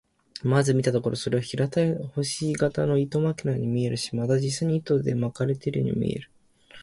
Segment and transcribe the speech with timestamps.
[0.41, 6.31] まず見たところ、それは平たい星形の糸巻のように見えるし、また実際に糸で巻かれているようにも見える。